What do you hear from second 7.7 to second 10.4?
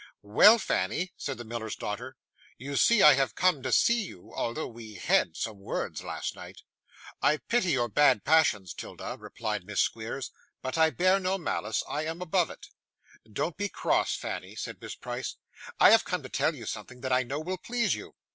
your bad passions, 'Tilda,' replied Miss Squeers,